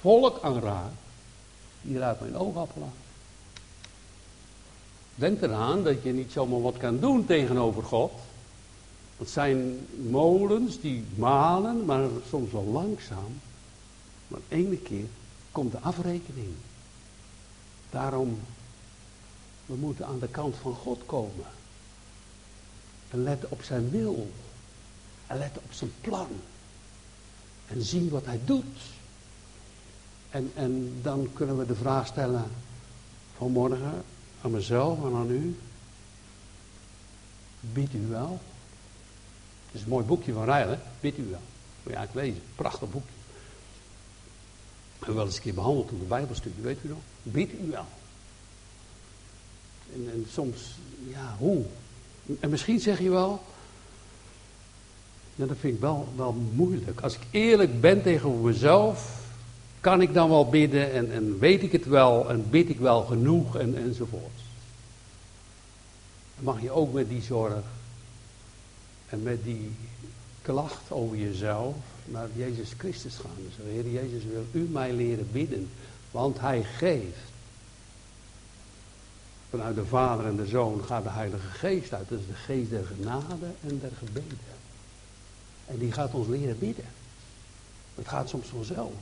[0.00, 0.94] volk aanraakt,
[1.82, 3.07] die raakt mijn oogappel aan.
[5.18, 8.12] Denk eraan dat je niet zomaar wat kan doen tegenover God.
[9.16, 13.40] Het zijn molens die malen, maar soms wel langzaam.
[14.28, 15.04] Maar ene keer
[15.52, 16.48] komt de afrekening.
[17.90, 18.40] Daarom,
[19.66, 21.46] we moeten aan de kant van God komen.
[23.10, 24.30] En letten op zijn wil.
[25.26, 26.28] En letten op zijn plan.
[27.66, 28.78] En zien wat hij doet.
[30.30, 32.50] En, en dan kunnen we de vraag stellen
[33.36, 34.04] vanmorgen
[34.42, 35.56] aan mezelf en aan u.
[37.60, 38.40] Biedt u wel?
[39.66, 40.78] Het is een mooi boekje van Rijl?
[41.00, 41.40] Biedt u wel.
[41.82, 42.42] Moet je eigenlijk lezen.
[42.54, 43.16] Prachtig boekje.
[44.98, 46.98] Hebben wel eens een keer behandeld in de Bijbelstudie, weet u nog?
[47.22, 47.86] Biedt u wel.
[49.92, 51.64] En, en soms, ja, hoe?
[52.40, 53.42] En misschien zeg je wel,
[55.34, 57.00] ja, dat vind ik wel, wel moeilijk.
[57.00, 59.27] Als ik eerlijk ben tegenover mezelf,
[59.80, 63.02] kan ik dan wel bidden en, en weet ik het wel en bid ik wel
[63.02, 64.40] genoeg en, enzovoort.
[66.34, 67.64] Dan mag je ook met die zorg
[69.08, 69.70] en met die
[70.42, 73.30] klacht over jezelf naar Jezus Christus gaan.
[73.36, 75.70] Dus Heer Jezus wil u mij leren bidden,
[76.10, 77.26] want Hij geeft.
[79.50, 82.08] Vanuit de Vader en de Zoon gaat de Heilige Geest uit.
[82.08, 84.38] Dat is de geest der genade en der gebeden.
[85.66, 86.84] En die gaat ons leren bidden.
[87.94, 88.92] Het gaat soms vanzelf.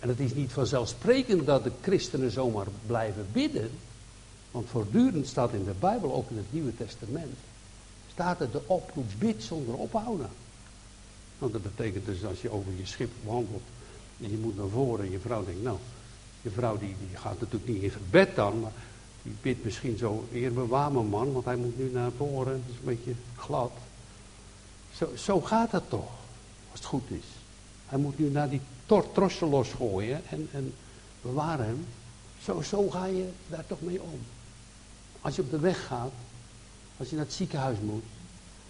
[0.00, 3.70] En het is niet vanzelfsprekend dat de christenen zomaar blijven bidden.
[4.50, 7.34] Want voortdurend staat in de Bijbel, ook in het Nieuwe Testament,
[8.12, 10.28] staat er de oproep bid zonder ophouden.
[11.38, 13.62] Want dat betekent dus als je over je schip wandelt
[14.22, 15.78] en je moet naar voren en je vrouw denkt, nou,
[16.42, 18.72] je vrouw die, die gaat natuurlijk niet in gebed dan, maar
[19.22, 22.76] die bidt misschien zo, eer bewaar man, want hij moet nu naar voren, het is
[22.78, 23.72] een beetje glad.
[24.94, 26.10] Zo, zo gaat het toch,
[26.70, 27.24] als het goed is.
[27.86, 28.60] Hij moet nu naar die
[29.12, 30.74] trossen losgooien en, en
[31.22, 31.86] bewaren hem.
[32.42, 34.20] Zo, zo ga je daar toch mee om.
[35.20, 36.12] Als je op de weg gaat,
[36.96, 38.04] als je naar het ziekenhuis moet,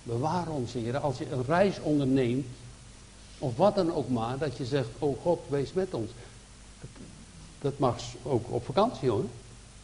[0.03, 1.03] bewaar ons, heren.
[1.03, 2.47] Als je een reis onderneemt,
[3.39, 6.11] of wat dan ook maar, dat je zegt, oh God, wees met ons.
[7.61, 9.25] Dat, mag ook op vakantie hoor.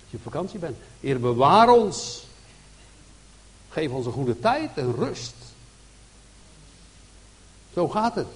[0.09, 0.77] je op vakantie bent.
[1.01, 2.25] Heer, bewaar ons.
[3.69, 5.35] Geef ons een goede tijd en rust.
[7.73, 8.27] Zo gaat het.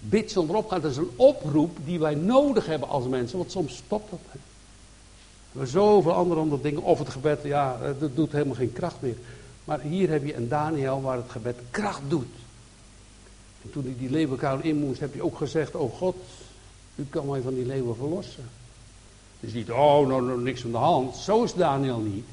[0.00, 0.80] Bid zonder opgaan.
[0.80, 3.38] Dat is een oproep die wij nodig hebben als mensen.
[3.38, 4.20] Want soms stopt dat.
[4.32, 4.38] We
[5.58, 6.82] hebben zoveel andere, andere dingen.
[6.82, 9.16] Of het gebed, ja, dat doet helemaal geen kracht meer.
[9.64, 12.34] Maar hier heb je een Daniel waar het gebed kracht doet.
[13.62, 16.16] En toen hij die leeuwenkuil in moest, heb je ook gezegd: Oh God,
[16.94, 18.48] u kan mij van die leeuwen verlossen.
[19.40, 21.16] Dus niet, oh, nou, nou niks van de hand.
[21.16, 22.24] Zo is Daniel niet.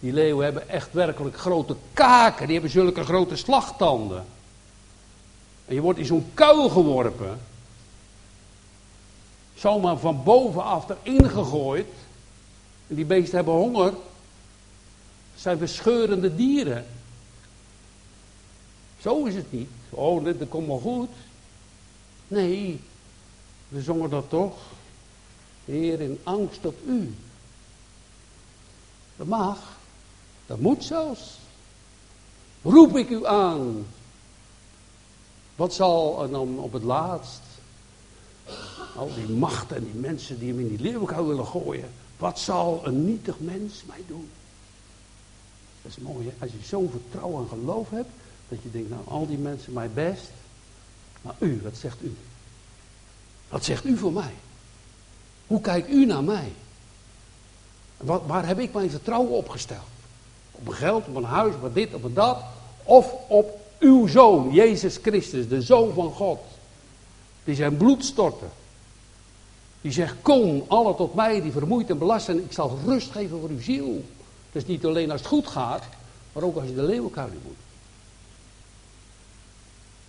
[0.00, 2.44] Die leeuwen hebben echt werkelijk grote kaken.
[2.44, 4.24] Die hebben zulke grote slagtanden.
[5.66, 7.40] En je wordt in zo'n kuil geworpen.
[9.54, 11.88] Zomaar van bovenaf erin gegooid.
[12.86, 13.92] En die beesten hebben honger.
[15.32, 16.86] Het zijn verscheurende dieren.
[19.00, 19.70] Zo is het niet.
[19.90, 21.10] Oh, dit komt wel goed.
[22.28, 22.80] Nee,
[23.68, 24.56] we zongen dat toch.
[25.64, 27.14] Heer, in angst op u.
[29.16, 29.58] Dat mag.
[30.46, 31.38] Dat moet zelfs.
[32.62, 33.86] Roep ik u aan.
[35.56, 37.40] Wat zal dan op het laatst
[38.96, 41.90] al die machten en die mensen die hem in die leeuwenkuil willen gooien.
[42.16, 44.28] Wat zal een nietig mens mij doen?
[45.82, 46.32] Dat is mooi?
[46.38, 48.08] Als je zo'n vertrouwen en geloof hebt,
[48.48, 50.30] dat je denkt, nou, al die mensen mij best.
[51.22, 52.16] Maar u, wat zegt u?
[53.48, 54.34] Wat zegt u voor mij?
[55.46, 56.52] Hoe kijkt u naar mij?
[58.26, 59.86] Waar heb ik mijn vertrouwen opgesteld?
[60.52, 62.44] Op een geld, op een huis, op dit, op dat?
[62.82, 66.40] Of op uw zoon, Jezus Christus, de zoon van God.
[67.44, 68.46] Die zijn bloed stortte.
[69.80, 72.44] Die zegt, kom alle tot mij die vermoeid en belast zijn.
[72.44, 74.04] Ik zal rust geven voor uw ziel.
[74.52, 75.82] Dus niet alleen als het goed gaat,
[76.32, 77.56] maar ook als je de leeuwenkuil moet.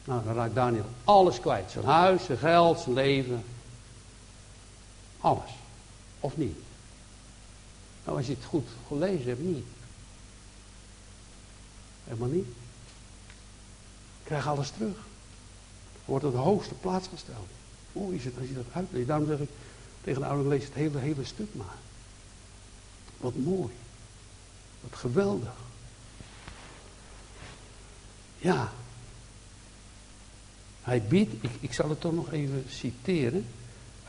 [0.05, 1.71] Nou, dan raakt Daniel alles kwijt.
[1.71, 3.43] Zijn huis, zijn geld, zijn leven.
[5.19, 5.51] Alles.
[6.19, 6.57] Of niet?
[8.05, 9.65] Nou, als je het goed gelezen hebt, niet.
[12.03, 12.47] Helemaal niet.
[14.27, 14.97] Ik krijg alles terug.
[16.05, 17.47] Wordt op de hoogste plaats gesteld.
[17.91, 19.07] Hoe is het als je dat uitleest?
[19.07, 19.49] Daarom zeg ik
[20.01, 21.75] tegen de oude lees het hele, hele stuk maar.
[23.17, 23.73] Wat mooi.
[24.81, 25.53] Wat geweldig.
[28.37, 28.71] Ja.
[30.81, 33.45] Hij biedt, ik, ik zal het toch nog even citeren.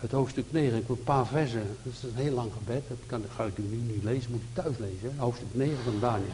[0.01, 1.77] Uit hoofdstuk 9, ik wil een paar versen.
[1.83, 4.53] Dat is een heel lang gebed, dat kan, ga ik nu niet lezen, moet u
[4.53, 5.19] thuis lezen.
[5.19, 6.33] Hoofdstuk 9 van Daniel.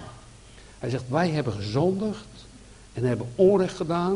[0.78, 2.46] Hij zegt, wij hebben gezondigd
[2.94, 4.14] en hebben onrecht gedaan.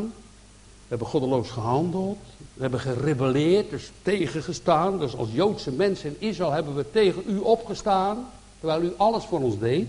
[0.89, 2.19] We hebben goddeloos gehandeld.
[2.55, 4.99] We hebben gerebelleerd, dus tegengestaan.
[4.99, 8.27] Dus als Joodse mensen in Israël hebben we tegen u opgestaan.
[8.59, 9.89] Terwijl u alles voor ons deed.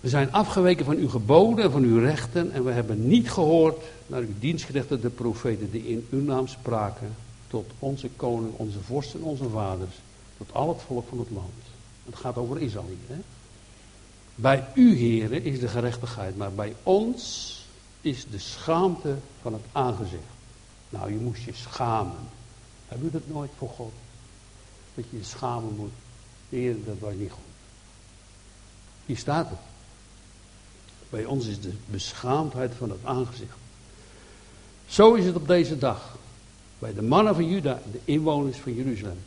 [0.00, 2.52] We zijn afgeweken van uw geboden en van uw rechten.
[2.52, 7.14] En we hebben niet gehoord naar uw dienstgerichten, de profeten, die in uw naam spraken.
[7.48, 9.94] Tot onze koning, onze vorsten en onze vaders.
[10.36, 11.52] Tot al het volk van het land.
[12.04, 13.16] Het gaat over Israël hier.
[13.16, 13.22] Hè?
[14.40, 16.36] Bij u, heren, is de gerechtigheid.
[16.36, 17.54] Maar bij ons
[18.00, 20.22] is de schaamte van het aangezicht.
[20.88, 22.28] Nou, je moest je schamen.
[22.88, 23.92] Heb u dat nooit voor God?
[24.94, 25.92] Dat je je schamen moet.
[26.48, 27.42] Heer, dat was niet goed.
[29.06, 29.58] Hier staat het.
[31.10, 33.56] Bij ons is de beschaamdheid van het aangezicht.
[34.86, 36.18] Zo is het op deze dag.
[36.78, 39.22] Bij de mannen van Juda, de inwoners van Jeruzalem.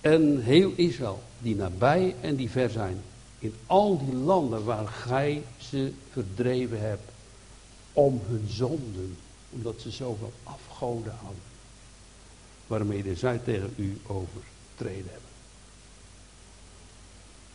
[0.00, 3.02] En heel Israël, die nabij en die ver zijn.
[3.38, 7.10] In al die landen waar gij ze verdreven hebt
[7.92, 9.16] om hun zonden,
[9.50, 11.42] omdat ze zoveel afgoden hadden,
[12.66, 15.30] waarmee zij tegen u overtreden hebben.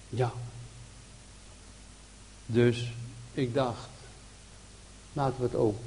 [0.10, 0.34] Ja.
[2.46, 2.92] Dus
[3.34, 3.90] ik dacht,
[5.14, 5.78] laten we het ook,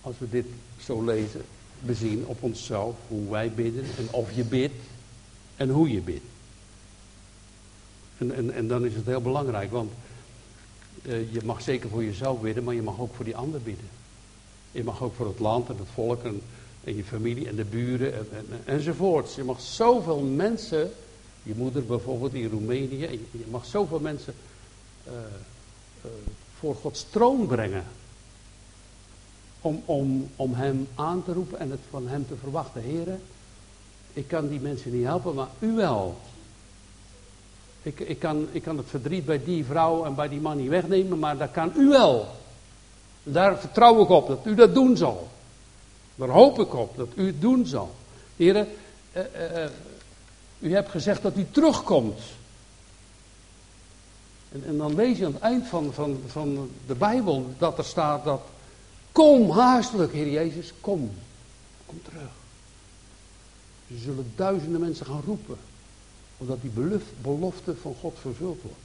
[0.00, 0.46] als we dit
[0.80, 1.44] zo lezen,
[1.80, 4.74] bezien op onszelf, hoe wij bidden en of je bidt
[5.56, 6.31] en hoe je bidt.
[8.22, 9.92] En, en, en dan is het heel belangrijk, want
[11.02, 13.88] uh, je mag zeker voor jezelf bidden, maar je mag ook voor die ander bidden.
[14.72, 16.42] Je mag ook voor het land en het volk en,
[16.84, 19.34] je familie en de buren en, en, enzovoorts.
[19.34, 20.90] Je mag zoveel mensen,
[21.42, 24.34] je moeder bijvoorbeeld in Roemenië, je, mag zoveel mensen
[25.06, 25.12] uh,
[26.04, 26.10] uh,
[26.58, 27.84] voor Gods troon brengen.
[29.60, 32.82] Om, om, om hem aan te roepen en het van hem te verwachten.
[32.82, 33.20] Heren,
[34.12, 36.16] ik kan die mensen niet helpen, maar u wel.
[37.82, 40.68] Ik, ik, kan, ik kan het verdriet bij die vrouw en bij die man niet
[40.68, 42.26] wegnemen, maar dat kan u wel.
[43.22, 45.28] Daar vertrouw ik op dat u dat doen zal.
[46.14, 47.94] Daar hoop ik op dat u het doen zal.
[48.36, 48.68] Heren,
[49.16, 49.22] uh,
[49.56, 49.70] uh,
[50.58, 52.20] u hebt gezegd dat u terugkomt.
[54.52, 57.84] En, en, dan lees je aan het eind van, van, van de Bijbel dat er
[57.84, 58.40] staat dat.
[59.12, 61.10] Kom haastelijk, Heer Jezus, kom.
[61.86, 62.30] Kom terug.
[63.88, 65.56] Er zullen duizenden mensen gaan roepen.
[66.42, 66.70] Omdat die
[67.20, 68.78] belofte van God vervuld wordt.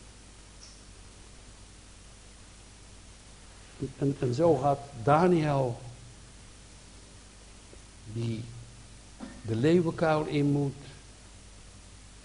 [3.98, 5.80] En, en zo gaat Daniel,
[8.14, 8.44] die
[9.42, 10.76] de leeuwenkuil in moet,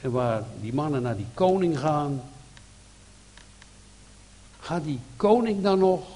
[0.01, 2.23] en waar die mannen naar die koning gaan,
[4.61, 6.07] gaat die koning dan nog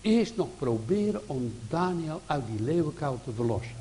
[0.00, 3.76] eerst nog proberen om Daniel uit die leeuwenkuil te verlossen.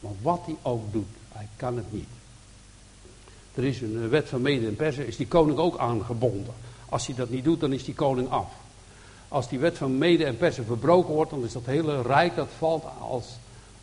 [0.00, 2.17] Maar wat hij ook doet, hij kan het niet.
[3.58, 6.54] Er is een wet van mede en persen, is die koning ook aangebonden.
[6.88, 8.52] Als hij dat niet doet, dan is die koning af.
[9.28, 12.48] Als die wet van mede en persen verbroken wordt, dan is dat hele rijk, dat
[12.58, 13.24] valt als,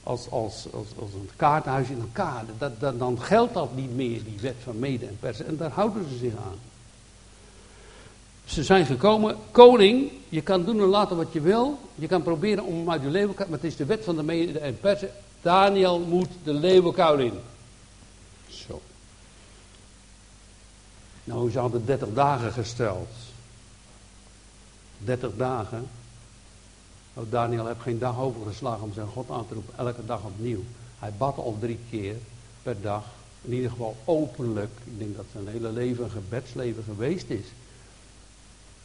[0.03, 2.43] als, als, als, als een kaartenhuis in elkaar.
[2.57, 5.47] Dat, dat, dan geldt dat niet meer, die wet van mede en persen.
[5.47, 6.59] En daar houden ze zich aan.
[8.45, 11.79] Ze zijn gekomen, koning, je kan doen en laten wat je wil.
[11.95, 14.23] Je kan proberen om hem uit de leeuwenkuil, maar het is de wet van de
[14.23, 15.09] mede en persen.
[15.41, 17.33] Daniel moet de leeuwenkuil in.
[18.47, 18.81] Zo.
[21.25, 23.09] Nou, ze hadden 30 dagen gesteld.
[24.97, 25.87] 30 dagen.
[27.13, 29.77] Nou, Daniel heeft geen dag overgeslagen om zijn God aan te roepen.
[29.77, 30.63] Elke dag opnieuw.
[30.99, 32.15] Hij bad al drie keer
[32.63, 33.03] per dag.
[33.41, 34.71] In ieder geval openlijk.
[34.83, 37.45] Ik denk dat zijn hele leven een gebedsleven geweest is.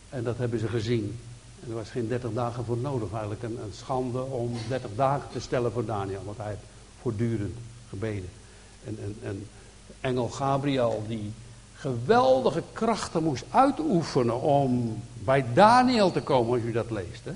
[0.09, 1.19] En dat hebben ze gezien.
[1.63, 3.11] En er was geen 30 dagen voor nodig.
[3.11, 6.23] Eigenlijk een, schande om 30 dagen te stellen voor Daniel.
[6.25, 6.63] Want hij heeft
[7.01, 7.57] voortdurend
[7.89, 8.29] gebeden.
[8.85, 9.47] En, en, en
[10.01, 11.33] engel Gabriel die
[11.81, 17.25] geweldige krachten moest uitoefenen om bij Daniel te komen als u dat leest.
[17.25, 17.33] Hè?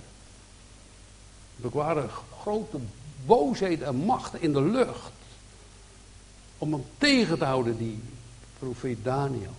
[1.62, 2.78] Er waren grote
[3.26, 5.12] boosheden en machten in de lucht.
[6.58, 8.00] Om hem tegen te houden, die
[8.58, 9.54] profeet Daniel.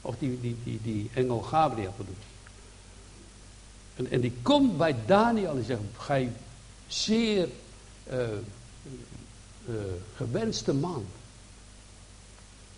[0.00, 2.14] Of die, die, die, engel Gabriel bedoel.
[3.96, 6.32] En, en die komt bij Daniel en zegt, gij
[6.86, 7.48] zeer
[8.12, 8.18] uh,
[9.68, 9.74] uh,
[10.16, 11.04] gewenste man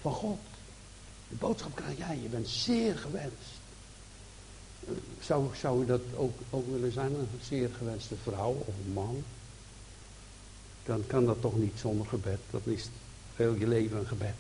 [0.01, 0.39] van God.
[1.33, 3.61] De boodschap krijg jij, je bent zeer gewenst.
[5.21, 9.23] Zou, zou u dat ook, ook willen zijn, een zeer gewenste vrouw of man?
[10.85, 12.39] Dan kan dat toch niet zonder gebed.
[12.51, 12.89] Dat is
[13.35, 14.35] heel je leven een gebed.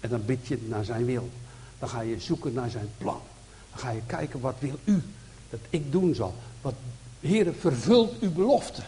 [0.00, 1.30] En dan bid je naar zijn wil.
[1.78, 3.20] Dan ga je zoeken naar zijn plan.
[3.70, 5.02] Dan ga je kijken, wat wil u
[5.50, 6.34] dat ik doen zal?
[6.60, 6.74] Wat,
[7.20, 8.82] Heer, vervult uw belofte.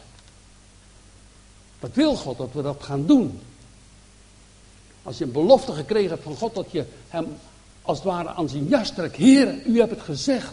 [1.80, 3.40] Wat wil God dat we dat gaan doen?
[5.04, 7.26] Als je een belofte gekregen hebt van God dat je hem
[7.82, 9.16] als het ware aan zijn jas trekt.
[9.16, 10.52] Heer, u hebt het gezegd.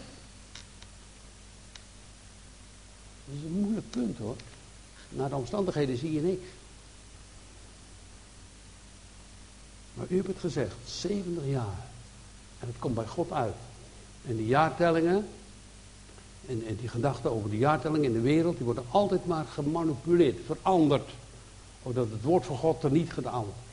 [3.25, 4.35] Dat is een moeilijk punt hoor.
[5.09, 6.45] Naar de omstandigheden zie je niks.
[9.93, 11.87] Maar u hebt het gezegd, 70 jaar.
[12.59, 13.55] En het komt bij God uit.
[14.27, 15.27] En die jaartellingen,
[16.47, 21.09] en, die gedachten over de jaartellingen in de wereld, die worden altijd maar gemanipuleerd, veranderd.
[21.83, 23.70] Omdat het woord van God er niet gedaan wordt.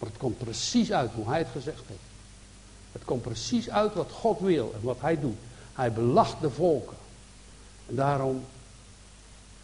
[0.00, 2.00] Maar het komt precies uit hoe hij het gezegd heeft.
[2.92, 5.36] Het komt precies uit wat God wil en wat hij doet.
[5.72, 6.96] Hij belacht de volken.
[7.86, 8.44] En daarom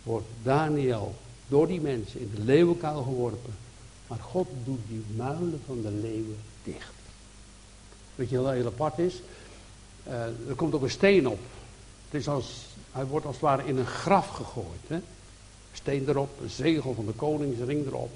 [0.03, 1.15] wordt Daniel
[1.49, 3.55] door die mensen in de leeuwenkuil geworpen.
[4.07, 6.93] Maar God doet die muilen van de leeuwen dicht.
[8.15, 9.21] Weet je wat heel apart is?
[10.07, 11.39] Uh, er komt ook een steen op.
[12.11, 12.27] Het is
[12.93, 14.81] hij wordt als het ware in een graf gegooid.
[14.87, 14.99] Hè?
[15.73, 18.11] Steen erop, een zegel van de koningsring erop.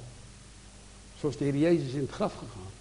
[1.20, 2.72] Zoals de Heer Jezus in het graf gegaan.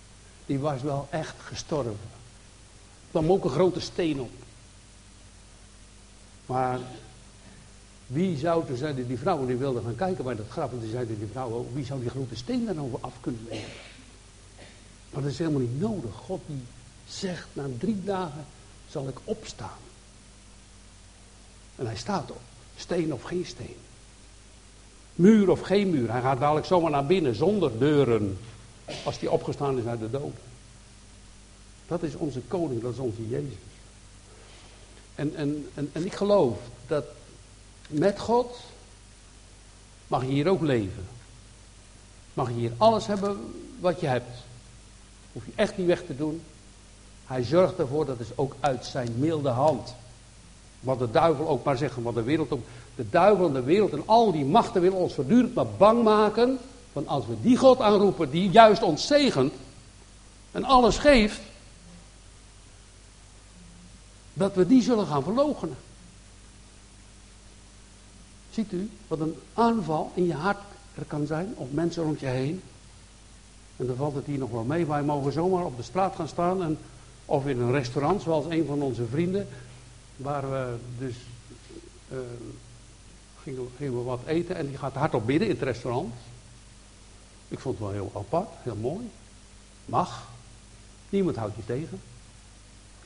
[0.46, 1.92] Die was wel echt gestorven.
[1.92, 4.32] Er kwam ook een grote steen op.
[6.46, 6.80] Maar
[8.08, 10.72] wie zou, toen zeiden die vrouwen, die wilden gaan kijken bij dat graf.
[10.72, 13.72] En toen zeiden die vrouwen, wie zou die grote steen dan over af kunnen leggen?
[15.10, 16.14] Maar dat is helemaal niet nodig.
[16.16, 16.64] God die
[17.08, 18.46] zegt, na drie dagen
[18.90, 19.80] zal ik opstaan.
[21.76, 22.42] En hij staat op.
[22.76, 23.76] Steen of geen steen.
[25.20, 26.12] Muur of geen muur.
[26.12, 28.38] Hij gaat dadelijk zomaar naar binnen zonder deuren.
[29.04, 30.36] Als hij opgestaan is uit de dood.
[31.88, 33.58] Dat is onze koning, dat is onze Jezus.
[35.16, 37.04] En, en, en, en ik geloof dat
[37.88, 38.60] met God
[40.08, 41.08] mag je hier ook leven.
[42.34, 44.38] Mag je hier alles hebben wat je hebt.
[45.32, 46.42] Hoef je echt niet weg te doen.
[47.26, 49.94] Hij zorgt ervoor, dat is ook uit zijn milde hand.
[50.80, 52.64] Wat de duivel ook maar zegt, wat de wereld ook.
[53.00, 56.58] De duivel en de wereld en al die machten willen ons voortdurend maar bang maken.
[56.92, 59.54] Van als we die God aanroepen, die juist ons zegent
[60.52, 61.40] en alles geeft,
[64.34, 65.76] dat we die zullen gaan verloochenen.
[68.52, 70.62] Ziet u wat een aanval in je hart
[70.96, 72.62] er kan zijn, of mensen rond je heen.
[73.78, 74.86] En dan valt het hier nog wel mee.
[74.86, 76.78] Wij mogen zomaar op de straat gaan staan, en,
[77.26, 79.48] of in een restaurant, zoals een van onze vrienden,
[80.16, 81.16] waar we dus
[82.12, 82.18] uh,
[83.44, 86.14] gingen, we wat eten en die gaat hardop bidden in het restaurant.
[87.48, 89.10] Ik vond het wel heel apart, heel mooi.
[89.86, 90.28] Mag.
[91.10, 92.02] Niemand houdt je tegen.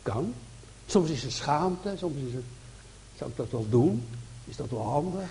[0.02, 0.34] Kan.
[0.86, 2.44] Soms is er schaamte, soms is het,
[3.18, 4.08] zou ik dat wel doen?
[4.46, 5.30] Is dat wel handig?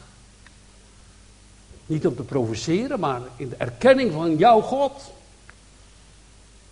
[1.86, 5.12] Niet om te provoceren, maar in de erkenning van jouw God.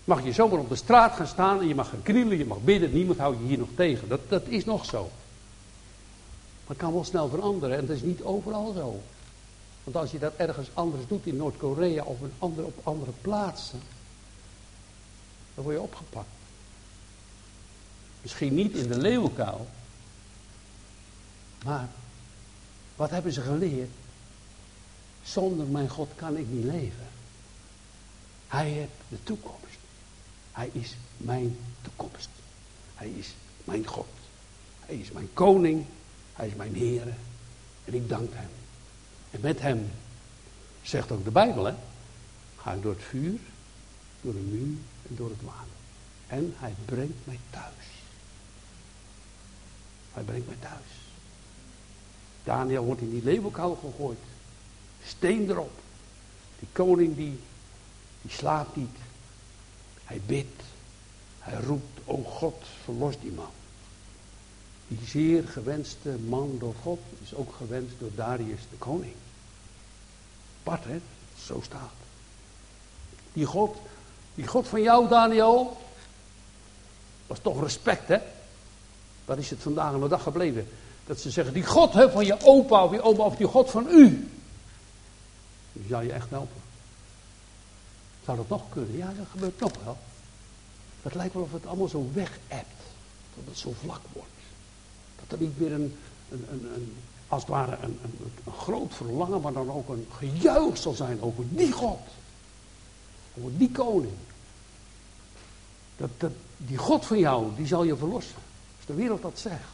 [0.05, 2.61] Mag je zomaar op de straat gaan staan en je mag gaan krielen, je mag
[2.65, 4.09] bidden, niemand houdt je hier nog tegen.
[4.09, 5.11] Dat, dat is nog zo.
[6.71, 9.01] Maar het kan wel snel veranderen en dat is niet overal zo.
[9.85, 13.81] Want als je dat ergens anders doet in Noord-Korea of een andere, op andere plaatsen,
[15.55, 16.29] dan word je opgepakt.
[18.23, 19.67] Misschien niet in de leeuwenkuil,
[21.65, 21.89] maar
[22.97, 23.91] wat hebben ze geleerd?
[25.23, 27.09] Zonder mijn God kan ik niet leven.
[28.47, 29.79] Hij heeft de toekomst.
[30.53, 32.29] Hij is mijn toekomst.
[32.95, 34.09] Hij is mijn God.
[34.81, 35.87] Hij is mijn koning.
[36.41, 37.15] Hij is mijn Heer.
[37.85, 38.49] En ik dank hem.
[39.31, 39.91] En met hem,
[40.83, 41.75] zegt ook de Bijbel, hè,
[42.57, 43.39] ga ik door het vuur,
[44.21, 44.77] door de muur
[45.09, 45.77] en door het water.
[46.27, 47.87] En hij brengt mij thuis.
[50.13, 50.91] Hij brengt mij thuis.
[52.45, 54.19] Daniel wordt in die leeuwenkuil gegooid.
[55.05, 55.79] Steen erop.
[56.59, 57.39] Die koning die,
[58.23, 58.97] die slaapt niet.
[60.05, 60.63] Hij bidt.
[61.39, 63.53] Hij roept, o God, verlos die man.
[64.91, 69.15] Die zeer gewenste man door God is ook gewenst door Darius de koning.
[70.61, 71.01] Apart hè,
[71.45, 71.93] zo staat.
[73.33, 73.77] Die God,
[74.35, 75.77] die God van jou Daniel,
[77.27, 78.19] was toch respect hè.
[79.25, 80.69] Waar is het vandaag aan de dag gebleven?
[81.07, 83.87] Dat ze zeggen, die God van je opa of je oma of die God van
[83.89, 84.31] u.
[85.73, 86.63] Die zou je echt helpen.
[88.25, 88.97] Zou dat nog kunnen?
[88.97, 89.99] Ja, dat gebeurt nog wel.
[91.03, 92.67] Het lijkt wel of het allemaal zo weg hebt.
[93.35, 94.40] Dat het zo vlak wordt.
[95.31, 95.97] Dat er niet meer een,
[96.31, 96.97] een,
[97.29, 101.23] als het ware een, een, een, groot verlangen, maar dan ook een gejuich zal zijn
[101.23, 102.01] over die God.
[103.39, 104.13] Over die koning.
[105.97, 108.37] Dat, dat, die God van jou, die zal je verlossen.
[108.77, 109.71] Als de wereld dat zegt.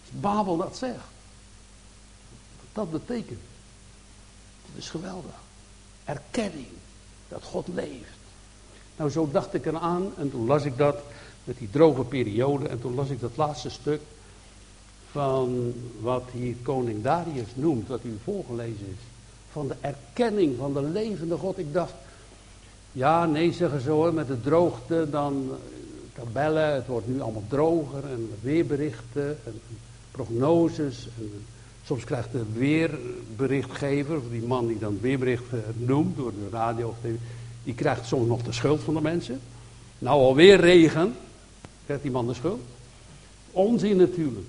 [0.00, 1.08] Als Babel dat zegt.
[2.60, 3.40] Wat dat betekent.
[4.66, 5.34] Dat is geweldig.
[6.04, 6.68] Erkenning
[7.28, 8.18] dat God leeft.
[8.96, 10.96] Nou, zo dacht ik eraan en toen las ik dat
[11.44, 14.00] met die droge periode en toen las ik dat laatste stuk
[15.10, 19.04] van wat hier koning Darius noemt, wat u voorgelezen is.
[19.52, 21.58] Van de erkenning van de levende God.
[21.58, 21.92] Ik dacht,
[22.92, 25.50] ja, nee, zeggen ze hoor, met de droogte, dan
[26.14, 29.60] tabellen, het wordt nu allemaal droger en weerberichten en
[30.10, 31.08] prognoses.
[31.84, 35.44] Soms krijgt de weerberichtgever, of die man die dan weerbericht
[35.76, 37.14] noemt door de radio of tv,
[37.64, 39.40] die krijgt soms nog de schuld van de mensen.
[39.98, 41.14] Nou, alweer regen,
[41.90, 42.60] krijgt die man de schuld.
[43.50, 44.46] Onzin natuurlijk.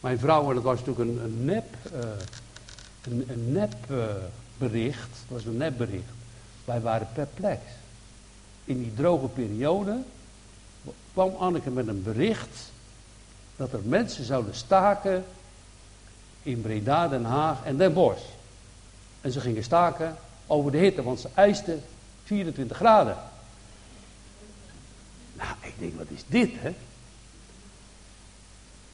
[0.00, 2.00] Mijn vrouw, en dat was natuurlijk een, een nep, uh,
[3.02, 4.04] een, een nep uh,
[4.58, 6.12] bericht, dat was een nepbericht.
[6.64, 7.60] Wij waren perplex.
[8.64, 10.02] In die droge periode
[11.12, 12.70] kwam Anneke met een bericht
[13.56, 15.24] dat er mensen zouden staken
[16.42, 18.24] in Breda, Den Haag en Den Bosch.
[19.20, 21.82] En ze gingen staken over de hitte, want ze eisten
[22.24, 23.16] 24 graden.
[25.74, 26.74] Ik denk, wat is dit, hè?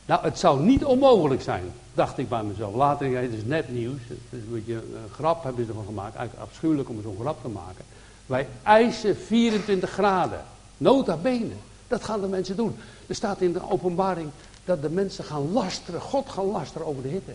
[0.07, 2.75] Nou, het zou niet onmogelijk zijn, dacht ik bij mezelf.
[2.75, 5.85] Later, ja, het is net nieuws, het is een beetje een grap hebben ze ervan
[5.85, 6.15] gemaakt.
[6.15, 7.85] Eigenlijk afschuwelijk om zo'n grap te maken.
[8.27, 10.45] Wij eisen 24 graden,
[10.77, 11.55] nota bene.
[11.89, 12.77] Dat gaan de mensen doen.
[13.07, 14.31] Er staat in de openbaring
[14.65, 17.35] dat de mensen gaan lasteren, God gaan lasteren over de hitte.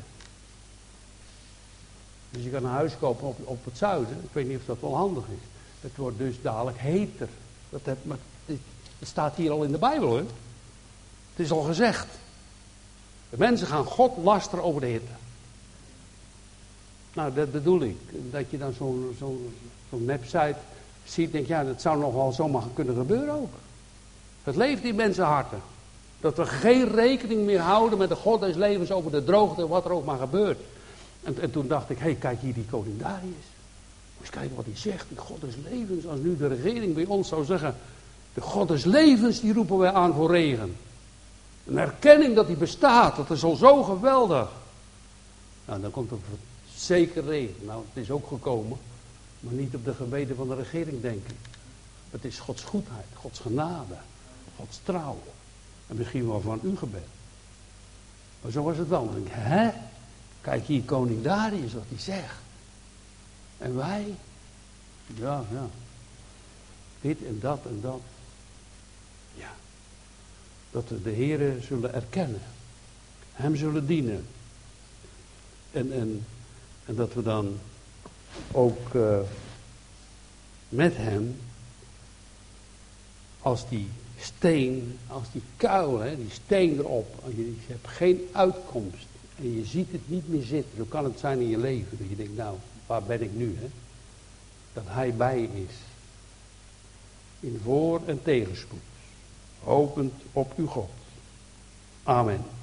[2.29, 4.17] Dus je kan een huis kopen op, op het zuiden.
[4.23, 5.47] Ik weet niet of dat wel handig is.
[5.81, 7.29] Het wordt dus dadelijk heter.
[7.69, 8.17] Dat, heb, maar
[8.99, 10.23] dit, staat hier al in de Bijbel hoor.
[11.35, 12.07] Het is al gezegd.
[13.29, 15.11] De mensen gaan God lasteren over de hitte.
[17.13, 17.97] Nou, dat bedoel ik.
[18.31, 19.41] Dat je dan zo'n zo,
[19.89, 20.55] zo website
[21.05, 23.53] ziet, denk ja, dat zou nog wel zomaar kunnen gebeuren ook.
[24.43, 25.61] Het leeft in mensenharten.
[26.19, 29.85] Dat we geen rekening meer houden met de God des levens over de droogte, wat
[29.85, 30.59] er ook maar gebeurt.
[31.23, 33.45] En, en toen dacht ik, hé, hey, kijk hier die koning Darius.
[34.19, 36.07] Eens kijken wat hij zegt, die God des levens.
[36.07, 37.75] Als nu de regering bij ons zou zeggen,
[38.35, 40.75] de God des levens, die roepen wij aan voor regen.
[41.65, 44.49] Een erkenning dat hij bestaat, dat is al zo geweldig.
[45.65, 46.17] Nou, dan komt er
[46.75, 47.65] zeker regen.
[47.65, 48.77] Nou, het is ook gekomen,
[49.39, 51.35] maar niet op de gebeden van de regering, denk ik.
[52.09, 53.95] Het is Gods goedheid, Gods genade,
[54.55, 55.17] Gods trouw.
[55.87, 57.07] En misschien wel van uw gebed.
[58.41, 59.05] Maar zo was het wel.
[59.05, 59.69] Dan denk ik, hè?
[60.41, 62.37] Kijk hier, koning Darius, wat hij zegt.
[63.57, 64.15] En wij?
[65.15, 65.67] Ja, ja.
[67.01, 68.01] Dit en dat en dat.
[70.75, 72.41] Dat we de Heer zullen erkennen.
[73.33, 74.25] Hem zullen dienen.
[75.71, 76.25] En, en,
[76.85, 77.57] en dat we dan
[78.51, 79.19] ook uh,
[80.69, 81.37] met hem
[83.41, 83.87] als die
[84.19, 87.23] steen, als die kuil, hè, die steen erop.
[87.25, 89.05] En je, hebt geen uitkomst.
[89.35, 90.77] En je ziet het niet meer zitten.
[90.77, 91.97] Zo kan het zijn in je leven.
[91.97, 93.55] Dat je denkt, nou, waar ben ik nu?
[93.59, 93.67] Hè?
[94.73, 95.75] Dat hij bij is.
[97.39, 98.93] In voor- en tegenspoed.
[99.65, 100.89] Hopend op uw God.
[102.03, 102.54] Amen.